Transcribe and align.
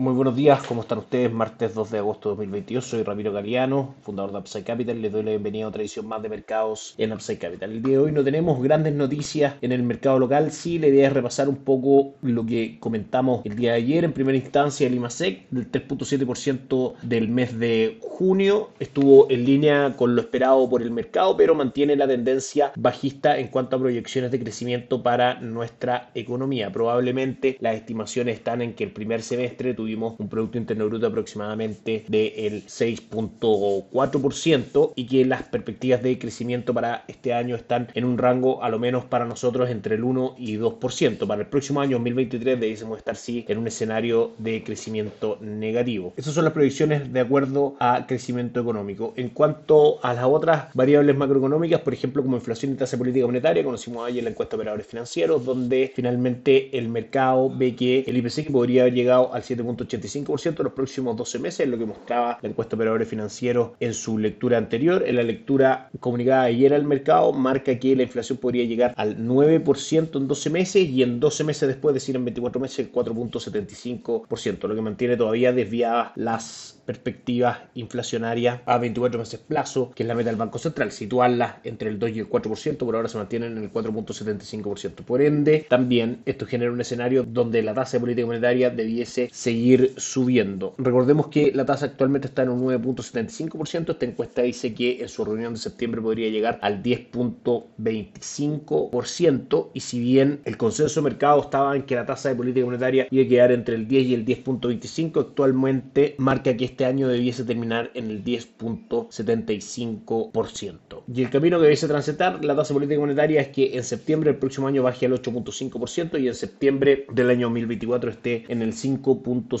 Muy 0.00 0.12
buenos 0.12 0.36
días, 0.36 0.62
¿cómo 0.62 0.82
están 0.82 0.98
ustedes? 0.98 1.32
Martes 1.32 1.74
2 1.74 1.90
de 1.90 1.98
agosto 1.98 2.28
de 2.28 2.36
2022, 2.36 2.84
soy 2.84 3.02
Ramiro 3.02 3.32
Galeano, 3.32 3.96
fundador 4.02 4.30
de 4.30 4.38
Upside 4.38 4.62
Capital, 4.62 5.02
les 5.02 5.10
doy 5.10 5.24
la 5.24 5.30
bienvenida 5.30 5.64
a 5.64 5.68
otra 5.70 5.82
edición 5.82 6.06
más 6.06 6.22
de 6.22 6.28
mercados 6.28 6.94
en 6.98 7.12
Upside 7.12 7.38
Capital. 7.40 7.72
El 7.72 7.82
día 7.82 7.94
de 7.94 8.04
hoy 8.04 8.12
no 8.12 8.22
tenemos 8.22 8.62
grandes 8.62 8.94
noticias 8.94 9.56
en 9.60 9.72
el 9.72 9.82
mercado 9.82 10.20
local, 10.20 10.52
sí 10.52 10.78
la 10.78 10.86
idea 10.86 11.08
es 11.08 11.14
repasar 11.14 11.48
un 11.48 11.56
poco 11.56 12.14
lo 12.22 12.46
que 12.46 12.76
comentamos 12.78 13.44
el 13.44 13.56
día 13.56 13.72
de 13.72 13.78
ayer, 13.78 14.04
en 14.04 14.12
primera 14.12 14.38
instancia 14.38 14.86
el 14.86 14.94
IMASEC 14.94 15.48
del 15.50 15.68
3.7% 15.68 16.94
del 17.02 17.26
mes 17.26 17.58
de 17.58 17.98
junio, 18.00 18.70
estuvo 18.78 19.28
en 19.28 19.44
línea 19.44 19.94
con 19.96 20.14
lo 20.14 20.20
esperado 20.20 20.70
por 20.70 20.80
el 20.80 20.92
mercado, 20.92 21.36
pero 21.36 21.56
mantiene 21.56 21.96
la 21.96 22.06
tendencia 22.06 22.70
bajista 22.76 23.36
en 23.36 23.48
cuanto 23.48 23.74
a 23.74 23.80
proyecciones 23.80 24.30
de 24.30 24.38
crecimiento 24.38 25.02
para 25.02 25.40
nuestra 25.40 26.12
economía. 26.14 26.70
Probablemente 26.70 27.56
las 27.58 27.74
estimaciones 27.74 28.36
están 28.36 28.62
en 28.62 28.74
que 28.74 28.84
el 28.84 28.92
primer 28.92 29.22
semestre 29.22 29.74
tuvimos 29.74 29.87
un 29.96 30.28
Producto 30.28 30.58
Interno 30.58 30.86
Bruto 30.86 31.06
aproximadamente 31.06 32.04
del 32.08 32.66
6.4% 32.66 34.92
y 34.94 35.06
que 35.06 35.24
las 35.24 35.44
perspectivas 35.44 36.02
de 36.02 36.18
crecimiento 36.18 36.74
para 36.74 37.04
este 37.08 37.32
año 37.32 37.56
están 37.56 37.88
en 37.94 38.04
un 38.04 38.18
rango, 38.18 38.62
a 38.62 38.68
lo 38.68 38.78
menos 38.78 39.04
para 39.04 39.24
nosotros, 39.24 39.70
entre 39.70 39.94
el 39.96 40.04
1 40.04 40.36
y 40.38 40.56
2%. 40.56 41.26
Para 41.26 41.42
el 41.42 41.48
próximo 41.48 41.80
año, 41.80 41.96
2023, 41.96 42.60
debemos 42.60 42.98
estar 42.98 43.16
sí 43.16 43.44
en 43.48 43.58
un 43.58 43.66
escenario 43.66 44.32
de 44.38 44.62
crecimiento 44.62 45.38
negativo. 45.40 46.12
Esas 46.16 46.34
son 46.34 46.44
las 46.44 46.52
proyecciones 46.52 47.12
de 47.12 47.20
acuerdo 47.20 47.76
a 47.78 48.06
crecimiento 48.06 48.60
económico. 48.60 49.12
En 49.16 49.30
cuanto 49.30 50.04
a 50.04 50.14
las 50.14 50.24
otras 50.24 50.72
variables 50.74 51.16
macroeconómicas, 51.16 51.80
por 51.80 51.94
ejemplo, 51.94 52.22
como 52.22 52.36
inflación 52.36 52.72
y 52.72 52.76
tasa 52.76 52.98
política 52.98 53.26
monetaria, 53.26 53.64
conocimos 53.64 54.06
ayer 54.06 54.24
la 54.24 54.30
encuesta 54.30 54.56
de 54.56 54.60
operadores 54.60 54.86
financieros, 54.86 55.44
donde 55.44 55.92
finalmente 55.94 56.76
el 56.76 56.88
mercado 56.88 57.50
ve 57.54 57.74
que 57.74 58.04
el 58.06 58.16
IPC 58.16 58.50
podría 58.50 58.82
haber 58.82 58.94
llegado 58.94 59.32
al 59.32 59.42
7. 59.42 59.62
85% 59.86 60.58
en 60.58 60.64
los 60.64 60.72
próximos 60.72 61.16
12 61.16 61.38
meses, 61.38 61.60
es 61.60 61.68
lo 61.68 61.78
que 61.78 61.86
mostraba 61.86 62.38
la 62.40 62.48
encuesta 62.48 62.76
de 62.76 62.76
operadores 62.76 63.08
financieros 63.08 63.72
en 63.80 63.94
su 63.94 64.18
lectura 64.18 64.58
anterior. 64.58 65.04
En 65.06 65.16
la 65.16 65.22
lectura 65.22 65.90
comunicada 66.00 66.42
ayer 66.42 66.74
al 66.74 66.84
mercado, 66.84 67.32
marca 67.32 67.78
que 67.78 67.96
la 67.96 68.02
inflación 68.02 68.38
podría 68.38 68.64
llegar 68.64 68.94
al 68.96 69.18
9% 69.18 70.16
en 70.16 70.28
12 70.28 70.50
meses 70.50 70.88
y 70.88 71.02
en 71.02 71.20
12 71.20 71.44
meses 71.44 71.68
después, 71.68 71.96
es 71.96 72.02
decir, 72.02 72.16
en 72.16 72.24
24 72.24 72.60
meses, 72.60 72.78
el 72.78 72.92
4.75%, 72.92 74.68
lo 74.68 74.74
que 74.74 74.82
mantiene 74.82 75.16
todavía 75.16 75.52
desviadas 75.52 76.12
las 76.16 76.78
perspectivas 76.88 77.58
inflacionarias 77.74 78.62
a 78.64 78.78
24 78.78 79.20
meses 79.20 79.40
plazo, 79.40 79.92
que 79.94 80.04
es 80.04 80.06
la 80.06 80.14
meta 80.14 80.30
del 80.30 80.38
Banco 80.38 80.58
Central, 80.58 80.90
situarla 80.90 81.60
entre 81.64 81.90
el 81.90 81.98
2 81.98 82.10
y 82.12 82.20
el 82.20 82.30
4%, 82.30 82.78
por 82.78 82.96
ahora 82.96 83.08
se 83.08 83.18
mantienen 83.18 83.58
en 83.58 83.64
el 83.64 83.70
4.75%. 83.70 85.04
Por 85.04 85.20
ende, 85.20 85.66
también 85.68 86.22
esto 86.24 86.46
genera 86.46 86.72
un 86.72 86.80
escenario 86.80 87.24
donde 87.24 87.62
la 87.62 87.74
tasa 87.74 87.98
de 87.98 88.00
política 88.00 88.26
monetaria 88.26 88.70
debiese 88.70 89.28
seguir 89.32 89.67
subiendo. 89.96 90.74
Recordemos 90.78 91.26
que 91.28 91.52
la 91.54 91.64
tasa 91.66 91.86
actualmente 91.86 92.26
está 92.28 92.42
en 92.42 92.50
un 92.50 92.64
9.75%, 92.64 93.90
esta 93.90 94.06
encuesta 94.06 94.42
dice 94.42 94.74
que 94.74 95.00
en 95.00 95.08
su 95.08 95.24
reunión 95.24 95.54
de 95.54 95.60
septiembre 95.60 96.00
podría 96.00 96.30
llegar 96.30 96.60
al 96.62 96.80
10.25% 96.82 99.68
y 99.74 99.80
si 99.80 99.98
bien 100.00 100.40
el 100.44 100.56
consenso 100.56 101.00
de 101.00 101.10
mercado 101.10 101.42
estaba 101.42 101.74
en 101.76 101.82
que 101.82 101.94
la 101.94 102.06
tasa 102.06 102.28
de 102.28 102.36
política 102.36 102.64
monetaria 102.64 103.08
iba 103.10 103.24
a 103.24 103.28
quedar 103.28 103.52
entre 103.52 103.74
el 103.74 103.88
10 103.88 104.06
y 104.06 104.14
el 104.14 104.24
10.25, 104.24 105.20
actualmente 105.20 106.14
marca 106.18 106.56
que 106.56 106.64
este 106.64 106.84
año 106.84 107.08
debiese 107.08 107.42
terminar 107.44 107.90
en 107.94 108.10
el 108.10 108.24
10.75%. 108.24 111.02
Y 111.12 111.22
el 111.22 111.30
camino 111.30 111.58
que 111.58 111.62
debiese 111.62 111.88
transitar 111.88 112.44
la 112.44 112.54
tasa 112.56 112.74
política 112.74 113.00
monetaria 113.00 113.40
es 113.40 113.48
que 113.48 113.76
en 113.76 113.82
septiembre 113.84 114.30
del 114.30 114.38
próximo 114.38 114.68
año 114.68 114.82
baje 114.82 115.06
al 115.06 115.12
8.5% 115.12 116.20
y 116.20 116.28
en 116.28 116.34
septiembre 116.34 117.06
del 117.12 117.30
año 117.30 117.46
2024 117.48 118.10
esté 118.10 118.44
en 118.48 118.60
el 118.62 118.74
5.5%. 118.74 119.57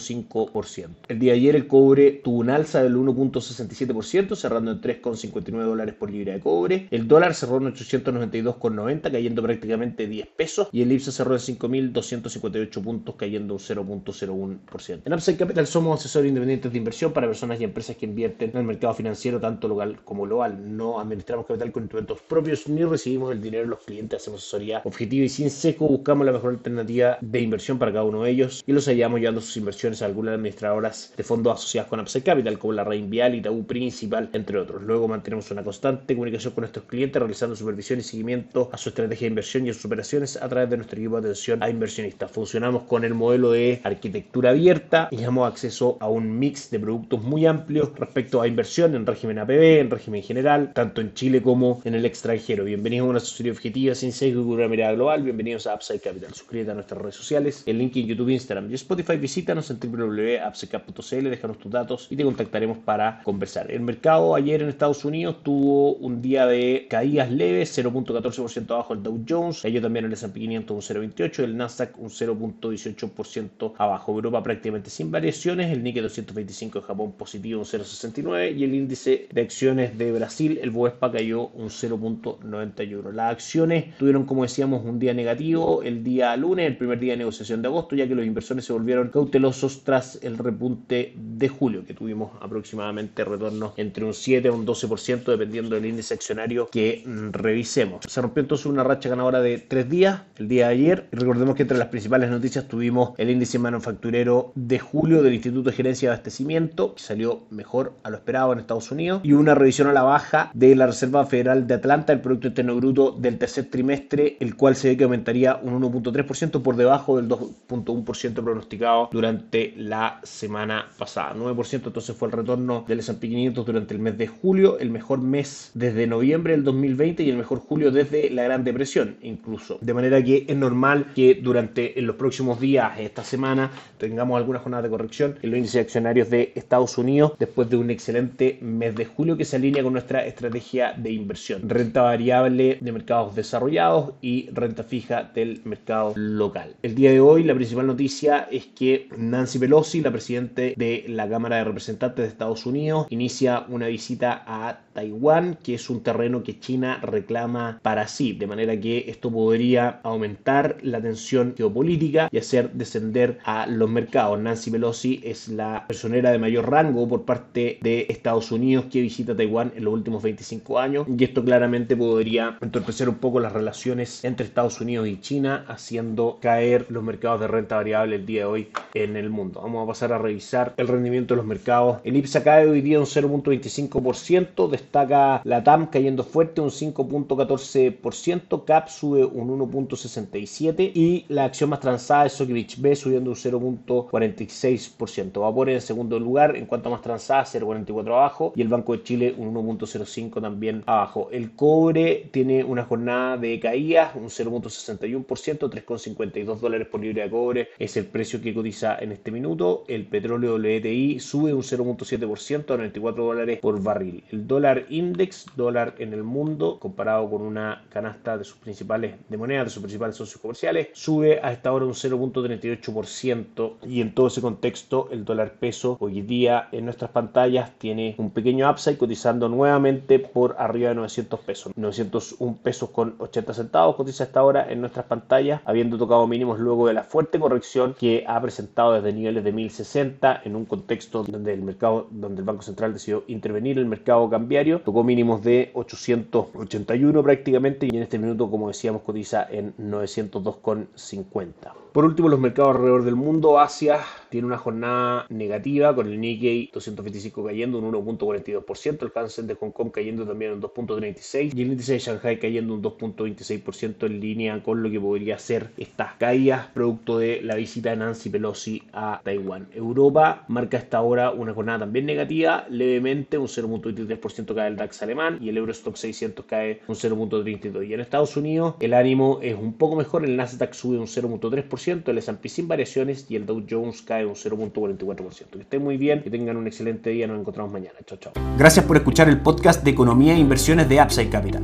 El 1.08 1.18
día 1.18 1.32
de 1.32 1.38
ayer 1.38 1.56
el 1.56 1.66
cobre 1.66 2.20
tuvo 2.22 2.38
un 2.38 2.50
alza 2.50 2.82
del 2.82 2.96
1.67%, 2.96 4.36
cerrando 4.36 4.72
en 4.72 4.80
3.59 4.80 5.64
dólares 5.64 5.94
por 5.94 6.10
libra 6.10 6.34
de 6.34 6.40
cobre. 6.40 6.88
El 6.90 7.08
dólar 7.08 7.34
cerró 7.34 7.58
en 7.58 7.74
892.90, 7.74 9.10
cayendo 9.10 9.42
prácticamente 9.42 10.06
10 10.06 10.26
pesos. 10.28 10.68
Y 10.72 10.82
el 10.82 10.92
IPSA 10.92 11.12
cerró 11.12 11.34
en 11.34 11.40
5.258 11.40 12.82
puntos, 12.82 13.14
cayendo 13.16 13.54
un 13.54 13.60
0.01%. 13.60 15.00
En 15.04 15.12
Upside 15.12 15.36
Capital 15.36 15.66
somos 15.66 16.00
asesores 16.00 16.28
independientes 16.28 16.70
de 16.70 16.78
inversión 16.78 17.12
para 17.12 17.26
personas 17.26 17.60
y 17.60 17.64
empresas 17.64 17.96
que 17.96 18.06
invierten 18.06 18.50
en 18.50 18.58
el 18.58 18.64
mercado 18.64 18.94
financiero, 18.94 19.40
tanto 19.40 19.68
local 19.68 20.00
como 20.04 20.24
global. 20.24 20.76
No 20.76 21.00
administramos 21.00 21.46
capital 21.46 21.72
con 21.72 21.84
instrumentos 21.84 22.20
propios 22.28 22.68
ni 22.68 22.84
recibimos 22.84 23.32
el 23.32 23.40
dinero 23.40 23.64
de 23.64 23.70
los 23.70 23.80
clientes. 23.80 24.20
Hacemos 24.20 24.42
asesoría 24.42 24.82
objetiva 24.84 25.24
y 25.24 25.28
sin 25.28 25.50
seco. 25.50 25.88
Buscamos 25.88 26.26
la 26.26 26.32
mejor 26.32 26.50
alternativa 26.50 27.18
de 27.20 27.40
inversión 27.40 27.78
para 27.78 27.92
cada 27.92 28.04
uno 28.04 28.22
de 28.22 28.30
ellos 28.30 28.62
y 28.66 28.72
los 28.72 28.86
hallamos 28.86 29.20
llevando 29.20 29.40
sus 29.40 29.56
inversiones 29.56 29.87
a 29.88 30.04
algunas 30.04 30.34
administradoras 30.34 31.14
de 31.16 31.24
fondos 31.24 31.54
asociados 31.54 31.88
con 31.88 32.00
Upside 32.00 32.24
Capital, 32.24 32.58
como 32.58 32.74
la 32.74 32.84
Reinvial 32.84 33.34
y 33.34 33.40
Tabú 33.40 33.64
Principal, 33.64 34.28
entre 34.32 34.58
otros. 34.58 34.82
Luego 34.82 35.08
mantenemos 35.08 35.50
una 35.50 35.64
constante 35.64 36.14
comunicación 36.14 36.52
con 36.52 36.62
nuestros 36.62 36.84
clientes, 36.84 37.20
realizando 37.20 37.56
supervisión 37.56 37.98
y 37.98 38.02
seguimiento 38.02 38.68
a 38.72 38.76
su 38.76 38.90
estrategia 38.90 39.24
de 39.26 39.30
inversión 39.30 39.66
y 39.66 39.70
a 39.70 39.74
sus 39.74 39.86
operaciones 39.86 40.36
a 40.36 40.48
través 40.48 40.70
de 40.70 40.76
nuestro 40.76 40.98
equipo 40.98 41.20
de 41.20 41.28
atención 41.28 41.62
a 41.62 41.70
inversionistas. 41.70 42.30
Funcionamos 42.30 42.82
con 42.82 43.04
el 43.04 43.14
modelo 43.14 43.52
de 43.52 43.80
arquitectura 43.82 44.50
abierta 44.50 45.08
y 45.10 45.16
damos 45.16 45.48
acceso 45.48 45.96
a 46.00 46.08
un 46.08 46.38
mix 46.38 46.70
de 46.70 46.78
productos 46.78 47.22
muy 47.22 47.46
amplios 47.46 47.90
respecto 47.96 48.42
a 48.42 48.46
inversión 48.46 48.94
en 48.94 49.06
régimen 49.06 49.38
APB, 49.38 49.80
en 49.80 49.90
régimen 49.90 50.22
general, 50.22 50.72
tanto 50.74 51.00
en 51.00 51.14
Chile 51.14 51.42
como 51.42 51.80
en 51.84 51.94
el 51.94 52.04
extranjero. 52.04 52.64
Bienvenidos 52.64 53.06
a 53.06 53.10
una 53.10 53.18
asesoría 53.18 53.52
objetiva 53.52 53.94
sin 53.94 54.12
sesgo 54.12 54.42
y 54.42 54.54
una 54.54 54.68
mirada 54.68 54.92
global. 54.92 55.22
Bienvenidos 55.22 55.66
a 55.66 55.74
Upside 55.74 56.00
Capital. 56.00 56.34
Suscríbete 56.34 56.70
a 56.72 56.74
nuestras 56.74 57.00
redes 57.00 57.14
sociales, 57.16 57.62
el 57.66 57.78
link 57.78 57.96
en 57.96 58.06
YouTube, 58.06 58.28
Instagram 58.30 58.70
y 58.70 58.74
Spotify. 58.74 59.16
Visítanos 59.16 59.70
en 59.70 59.77
www.upsidecap.cl, 59.78 61.30
déjanos 61.30 61.58
tus 61.58 61.72
datos 61.72 62.06
y 62.10 62.16
te 62.16 62.24
contactaremos 62.24 62.78
para 62.78 63.22
conversar. 63.22 63.70
El 63.70 63.80
mercado 63.80 64.34
ayer 64.34 64.62
en 64.62 64.68
Estados 64.68 65.04
Unidos 65.04 65.36
tuvo 65.42 65.94
un 65.94 66.20
día 66.22 66.46
de 66.46 66.86
caídas 66.88 67.30
leves, 67.30 67.76
0.14% 67.78 68.70
abajo 68.70 68.94
el 68.94 69.02
Dow 69.02 69.24
Jones, 69.28 69.62
cayó 69.62 69.80
también 69.80 70.04
el 70.04 70.12
S&P 70.12 70.40
500 70.40 70.90
un 70.90 70.96
0.28, 70.96 71.44
el 71.44 71.56
Nasdaq 71.56 71.98
un 71.98 72.08
0.18% 72.08 73.74
abajo. 73.78 74.12
Europa 74.12 74.42
prácticamente 74.42 74.90
sin 74.90 75.10
variaciones, 75.10 75.70
el 75.70 75.82
Nikkei 75.82 76.02
225 76.02 76.80
de 76.80 76.86
Japón 76.86 77.12
positivo 77.12 77.60
un 77.60 77.66
0.69 77.66 78.56
y 78.56 78.64
el 78.64 78.74
índice 78.74 79.28
de 79.32 79.40
acciones 79.42 79.96
de 79.98 80.12
Brasil, 80.12 80.58
el 80.62 80.70
Bovespa 80.70 81.10
cayó 81.10 81.48
un 81.48 81.68
0.91. 81.68 83.12
Las 83.12 83.32
acciones 83.32 83.96
tuvieron, 83.96 84.24
como 84.24 84.42
decíamos, 84.42 84.84
un 84.84 84.98
día 84.98 85.14
negativo 85.14 85.82
el 85.82 86.02
día 86.02 86.36
lunes, 86.36 86.66
el 86.66 86.76
primer 86.76 86.98
día 86.98 87.12
de 87.12 87.18
negociación 87.18 87.62
de 87.62 87.68
agosto, 87.68 87.96
ya 87.96 88.06
que 88.06 88.14
los 88.14 88.26
inversores 88.26 88.64
se 88.64 88.72
volvieron 88.72 89.08
cautelosos 89.08 89.67
tras 89.84 90.18
el 90.22 90.38
repunte 90.38 91.14
de 91.16 91.48
julio, 91.48 91.84
que 91.84 91.94
tuvimos 91.94 92.32
aproximadamente 92.40 93.24
retornos 93.24 93.72
entre 93.76 94.04
un 94.04 94.14
7 94.14 94.48
a 94.48 94.52
un 94.52 94.66
12%, 94.66 95.24
dependiendo 95.24 95.74
del 95.74 95.86
índice 95.86 96.14
accionario 96.14 96.68
que 96.70 97.02
mm, 97.04 97.30
revisemos. 97.32 98.04
Se 98.06 98.20
rompió 98.20 98.42
entonces 98.42 98.66
una 98.66 98.84
racha 98.84 99.08
ganadora 99.08 99.40
de 99.40 99.58
tres 99.58 99.88
días, 99.88 100.22
el 100.36 100.48
día 100.48 100.66
de 100.66 100.72
ayer, 100.72 101.08
recordemos 101.12 101.54
que 101.54 101.62
entre 101.62 101.78
las 101.78 101.88
principales 101.88 102.30
noticias 102.30 102.66
tuvimos 102.66 103.12
el 103.18 103.30
índice 103.30 103.58
manufacturero 103.58 104.52
de 104.54 104.78
julio 104.78 105.22
del 105.22 105.34
Instituto 105.34 105.70
de 105.70 105.76
Gerencia 105.76 106.08
de 106.08 106.14
Abastecimiento, 106.14 106.94
que 106.94 107.02
salió 107.02 107.42
mejor 107.50 107.94
a 108.02 108.10
lo 108.10 108.16
esperado 108.16 108.52
en 108.52 108.60
Estados 108.60 108.90
Unidos, 108.90 109.20
y 109.24 109.32
una 109.32 109.54
revisión 109.54 109.88
a 109.88 109.92
la 109.92 110.02
baja 110.02 110.50
de 110.54 110.74
la 110.74 110.86
Reserva 110.86 111.26
Federal 111.26 111.66
de 111.66 111.74
Atlanta, 111.74 112.12
el 112.12 112.20
Producto 112.20 112.48
Interno 112.48 112.76
Bruto 112.76 113.12
del 113.12 113.38
tercer 113.38 113.66
trimestre, 113.66 114.36
el 114.40 114.56
cual 114.56 114.76
se 114.76 114.88
ve 114.88 114.96
que 114.96 115.04
aumentaría 115.04 115.56
un 115.56 115.80
1.3% 115.80 116.62
por 116.62 116.76
debajo 116.76 117.16
del 117.16 117.28
2.1% 117.28 118.42
pronosticado 118.42 119.08
durante 119.12 119.57
la 119.76 120.20
semana 120.22 120.86
pasada. 120.98 121.34
9% 121.34 121.86
entonces 121.86 122.16
fue 122.16 122.28
el 122.28 122.32
retorno 122.32 122.84
del 122.86 123.00
S&P 123.00 123.28
500 123.28 123.66
durante 123.66 123.94
el 123.94 124.00
mes 124.00 124.18
de 124.18 124.26
julio, 124.26 124.78
el 124.78 124.90
mejor 124.90 125.20
mes 125.20 125.70
desde 125.74 126.06
noviembre 126.06 126.52
del 126.52 126.64
2020 126.64 127.22
y 127.22 127.30
el 127.30 127.36
mejor 127.36 127.58
julio 127.60 127.90
desde 127.90 128.30
la 128.30 128.44
Gran 128.44 128.64
Depresión 128.64 129.16
incluso. 129.22 129.78
De 129.80 129.94
manera 129.94 130.22
que 130.22 130.44
es 130.48 130.56
normal 130.56 131.12
que 131.14 131.34
durante 131.34 131.94
los 132.02 132.16
próximos 132.16 132.60
días, 132.60 132.98
esta 132.98 133.24
semana, 133.24 133.70
tengamos 133.98 134.36
algunas 134.36 134.62
jornadas 134.62 134.84
de 134.84 134.90
corrección 134.90 135.38
en 135.42 135.50
los 135.50 135.58
índices 135.58 135.82
accionarios 135.82 136.30
de 136.30 136.52
Estados 136.54 136.98
Unidos 136.98 137.32
después 137.38 137.68
de 137.70 137.76
un 137.76 137.90
excelente 137.90 138.58
mes 138.62 138.94
de 138.94 139.04
julio 139.04 139.36
que 139.36 139.44
se 139.44 139.56
alinea 139.56 139.82
con 139.82 139.92
nuestra 139.92 140.26
estrategia 140.26 140.92
de 140.96 141.12
inversión. 141.12 141.68
Renta 141.68 142.02
variable 142.02 142.78
de 142.80 142.92
mercados 142.92 143.34
desarrollados 143.34 144.14
y 144.20 144.48
renta 144.50 144.82
fija 144.82 145.30
del 145.34 145.60
mercado 145.64 146.12
local. 146.16 146.74
El 146.82 146.94
día 146.94 147.10
de 147.10 147.20
hoy 147.20 147.44
la 147.44 147.54
principal 147.54 147.86
noticia 147.86 148.48
es 148.50 148.66
que 148.66 149.08
Nancy 149.38 149.60
Pelosi, 149.60 150.00
la 150.00 150.10
presidente 150.10 150.74
de 150.76 151.04
la 151.06 151.28
Cámara 151.28 151.58
de 151.58 151.64
Representantes 151.64 152.24
de 152.24 152.28
Estados 152.28 152.66
Unidos, 152.66 153.06
inicia 153.10 153.66
una 153.68 153.86
visita 153.86 154.42
a 154.44 154.80
Taiwán, 154.92 155.58
que 155.62 155.74
es 155.74 155.88
un 155.90 156.02
terreno 156.02 156.42
que 156.42 156.58
China 156.58 156.98
reclama 157.00 157.78
para 157.80 158.08
sí, 158.08 158.32
de 158.32 158.48
manera 158.48 158.80
que 158.80 159.04
esto 159.06 159.30
podría 159.30 160.00
aumentar 160.02 160.78
la 160.82 161.00
tensión 161.00 161.54
geopolítica 161.56 162.28
y 162.32 162.38
hacer 162.38 162.72
descender 162.72 163.38
a 163.44 163.68
los 163.68 163.88
mercados. 163.88 164.40
Nancy 164.40 164.72
Pelosi 164.72 165.20
es 165.22 165.46
la 165.46 165.86
personera 165.86 166.32
de 166.32 166.38
mayor 166.40 166.68
rango 166.68 167.06
por 167.06 167.24
parte 167.24 167.78
de 167.80 168.06
Estados 168.08 168.50
Unidos 168.50 168.86
que 168.90 169.00
visita 169.00 169.36
Taiwán 169.36 169.72
en 169.76 169.84
los 169.84 169.94
últimos 169.94 170.20
25 170.20 170.80
años 170.80 171.06
y 171.16 171.22
esto 171.22 171.44
claramente 171.44 171.96
podría 171.96 172.58
entorpecer 172.60 173.08
un 173.08 173.18
poco 173.18 173.38
las 173.38 173.52
relaciones 173.52 174.24
entre 174.24 174.46
Estados 174.46 174.80
Unidos 174.80 175.06
y 175.06 175.20
China, 175.20 175.64
haciendo 175.68 176.38
caer 176.42 176.86
los 176.88 177.04
mercados 177.04 177.38
de 177.38 177.46
renta 177.46 177.76
variable 177.76 178.16
el 178.16 178.26
día 178.26 178.40
de 178.40 178.46
hoy 178.46 178.68
en 178.94 179.16
el 179.16 179.27
mundo. 179.30 179.60
Vamos 179.62 179.84
a 179.84 179.86
pasar 179.86 180.12
a 180.12 180.18
revisar 180.18 180.74
el 180.76 180.88
rendimiento 180.88 181.34
de 181.34 181.38
los 181.38 181.46
mercados. 181.46 181.98
El 182.04 182.16
IPSA 182.16 182.44
cae 182.44 182.68
hoy 182.68 182.80
día 182.80 182.98
un 182.98 183.06
0.25%, 183.06 184.68
destaca 184.68 185.40
la 185.44 185.64
TAM 185.64 185.86
cayendo 185.86 186.24
fuerte 186.24 186.60
un 186.60 186.70
5.14%, 186.70 188.64
CAP 188.64 188.88
sube 188.88 189.24
un 189.24 189.58
1.67% 189.58 190.92
y 190.94 191.24
la 191.28 191.44
acción 191.44 191.70
más 191.70 191.80
transada 191.80 192.26
es 192.26 192.32
Sokivich 192.32 192.80
B 192.80 192.96
subiendo 192.96 193.30
un 193.30 193.36
0.46%. 193.36 195.40
Vapor 195.40 195.70
en 195.70 195.80
segundo 195.80 196.18
lugar 196.18 196.56
en 196.56 196.66
cuanto 196.66 196.88
a 196.88 196.92
más 196.92 197.02
transada 197.02 197.44
0.44 197.44 198.06
abajo 198.08 198.52
y 198.54 198.62
el 198.62 198.68
Banco 198.68 198.92
de 198.92 199.02
Chile 199.02 199.34
un 199.36 199.54
1.05 199.54 200.40
también 200.40 200.82
abajo. 200.86 201.28
El 201.32 201.52
cobre 201.52 202.28
tiene 202.30 202.64
una 202.64 202.84
jornada 202.84 203.36
de 203.36 203.58
caída 203.60 204.12
un 204.14 204.26
0.61%, 204.26 205.26
3.52 205.26 206.58
dólares 206.58 206.88
por 206.88 207.00
libra 207.00 207.24
de 207.24 207.30
cobre 207.30 207.68
es 207.78 207.96
el 207.96 208.06
precio 208.06 208.40
que 208.40 208.54
cotiza 208.54 208.98
en 208.98 209.12
este 209.12 209.17
minuto. 209.30 209.84
El 209.88 210.06
petróleo 210.06 210.56
WTI 210.56 211.20
sube 211.20 211.52
un 211.52 211.62
0.7% 211.62 212.74
a 212.74 212.76
94 212.76 213.24
dólares 213.24 213.58
por 213.60 213.82
barril. 213.82 214.24
El 214.30 214.46
dólar 214.46 214.86
index, 214.88 215.46
dólar 215.56 215.94
en 215.98 216.12
el 216.12 216.22
mundo, 216.22 216.78
comparado 216.78 217.28
con 217.28 217.42
una 217.42 217.84
canasta 217.90 218.38
de 218.38 218.44
sus 218.44 218.56
principales 218.56 219.16
de 219.28 219.36
monedas 219.36 219.66
de 219.66 219.70
sus 219.70 219.82
principales 219.82 220.16
socios 220.16 220.40
comerciales, 220.40 220.88
sube 220.92 221.40
a 221.42 221.52
esta 221.52 221.72
hora 221.72 221.84
un 221.84 221.94
0.38% 221.94 223.74
y 223.86 224.00
en 224.00 224.14
todo 224.14 224.28
ese 224.28 224.40
contexto 224.40 225.08
el 225.10 225.24
dólar 225.24 225.54
peso 225.54 225.96
hoy 226.00 226.22
día 226.22 226.68
en 226.72 226.84
nuestras 226.84 227.10
pantallas 227.10 227.72
tiene 227.78 228.14
un 228.18 228.30
pequeño 228.30 228.70
upside 228.70 228.98
cotizando 228.98 229.48
nuevamente 229.48 230.18
por 230.18 230.56
arriba 230.58 230.90
de 230.90 230.94
900 230.96 231.40
pesos. 231.40 231.72
901 231.76 232.58
pesos 232.62 232.90
con 232.90 233.14
80 233.18 233.54
centavos 233.54 233.96
cotiza 233.96 234.24
esta 234.24 234.42
hora 234.42 234.70
en 234.70 234.80
nuestras 234.80 235.06
pantallas, 235.06 235.60
habiendo 235.64 235.98
tocado 235.98 236.26
mínimos 236.26 236.58
luego 236.58 236.86
de 236.86 236.94
la 236.94 237.04
fuerte 237.04 237.38
corrección 237.38 237.94
que 237.98 238.24
ha 238.26 238.40
presentado 238.40 238.94
desde 238.94 239.07
niveles 239.12 239.44
de 239.44 239.52
1060 239.52 240.42
en 240.44 240.56
un 240.56 240.64
contexto 240.64 241.24
donde 241.24 241.54
el 241.54 241.62
mercado, 241.62 242.08
donde 242.10 242.40
el 242.40 242.44
Banco 242.44 242.62
Central 242.62 242.92
decidió 242.92 243.24
intervenir 243.28 243.78
el 243.78 243.86
mercado 243.86 244.28
cambiario, 244.28 244.80
tocó 244.80 245.04
mínimos 245.04 245.42
de 245.42 245.70
881 245.74 247.22
prácticamente 247.22 247.86
y 247.86 247.96
en 247.96 248.02
este 248.02 248.18
minuto, 248.18 248.50
como 248.50 248.68
decíamos, 248.68 249.02
cotiza 249.02 249.46
en 249.50 249.74
902,50. 249.76 251.72
Por 251.92 252.04
último, 252.04 252.28
los 252.28 252.38
mercados 252.38 252.76
alrededor 252.76 253.04
del 253.04 253.16
mundo, 253.16 253.58
Asia 253.58 254.00
tiene 254.28 254.46
una 254.46 254.58
jornada 254.58 255.26
negativa 255.30 255.94
con 255.94 256.06
el 256.06 256.20
Nikkei 256.20 256.70
225 256.72 257.44
cayendo 257.44 257.78
un 257.78 257.92
1.42%, 257.92 259.02
el 259.02 259.12
Hansen 259.14 259.46
de 259.46 259.54
Hong 259.54 259.70
Kong 259.70 259.90
cayendo 259.90 260.26
también 260.26 260.52
un 260.52 260.60
2.36% 260.60 261.54
y 261.54 261.62
el 261.62 261.72
índice 261.72 261.94
de 261.94 261.98
Shanghai 261.98 262.38
cayendo 262.38 262.74
un 262.74 262.82
2.26% 262.82 264.06
en 264.06 264.20
línea 264.20 264.62
con 264.62 264.82
lo 264.82 264.90
que 264.90 265.00
podría 265.00 265.38
ser 265.38 265.70
estas 265.76 266.14
caídas 266.14 266.68
producto 266.68 267.18
de 267.18 267.40
la 267.42 267.56
visita 267.56 267.90
de 267.90 267.96
Nancy 267.96 268.30
Pelosi 268.30 268.82
Taiwán. 269.22 269.68
Europa 269.72 270.44
marca 270.48 270.76
esta 270.76 271.00
hora 271.00 271.30
una 271.30 271.54
jornada 271.54 271.80
también 271.80 272.06
negativa, 272.06 272.66
levemente 272.68 273.38
un 273.38 273.46
0.23% 273.46 274.54
cae 274.54 274.68
el 274.68 274.76
DAX 274.76 275.02
alemán 275.02 275.38
y 275.40 275.48
el 275.48 275.56
Eurostock 275.56 275.96
600 275.96 276.44
cae 276.46 276.80
un 276.86 276.94
0.32%. 276.94 277.86
Y 277.86 277.94
en 277.94 278.00
Estados 278.00 278.36
Unidos 278.36 278.74
el 278.80 278.94
ánimo 278.94 279.38
es 279.42 279.56
un 279.56 279.74
poco 279.74 279.96
mejor, 279.96 280.24
el 280.24 280.36
Nasdaq 280.36 280.72
sube 280.72 280.98
un 280.98 281.06
0.3%, 281.06 282.08
el 282.08 282.18
S&P 282.18 282.48
sin 282.48 282.68
variaciones 282.68 283.26
y 283.28 283.36
el 283.36 283.46
Dow 283.46 283.64
Jones 283.68 284.02
cae 284.02 284.26
un 284.26 284.34
0.44%. 284.34 285.50
Que 285.50 285.60
estén 285.60 285.82
muy 285.82 285.96
bien, 285.96 286.22
que 286.22 286.30
tengan 286.30 286.56
un 286.56 286.66
excelente 286.66 287.10
día, 287.10 287.26
nos 287.26 287.40
encontramos 287.40 287.72
mañana. 287.72 287.98
Chao, 288.06 288.18
chao. 288.18 288.32
Gracias 288.56 288.84
por 288.84 288.96
escuchar 288.96 289.28
el 289.28 289.40
podcast 289.40 289.84
de 289.84 289.90
Economía 289.90 290.34
e 290.34 290.38
Inversiones 290.38 290.88
de 290.88 291.00
Upside 291.00 291.28
Capital. 291.28 291.62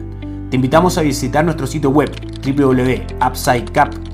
Te 0.51 0.57
invitamos 0.57 0.99
a 0.99 1.03
visitar 1.03 1.45
nuestro 1.45 1.67
sitio 1.67 1.91
web 1.91 2.11